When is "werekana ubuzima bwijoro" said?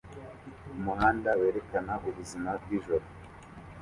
1.39-3.05